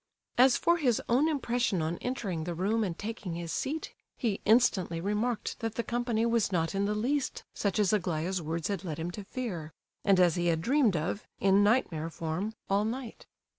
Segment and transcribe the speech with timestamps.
[0.35, 4.99] As for his own impression on entering the room and taking his seat, he instantly
[4.99, 8.97] remarked that the company was not in the least such as Aglaya's words had led
[8.97, 13.27] him to fear, and as he had dreamed of—in nightmare form—all night.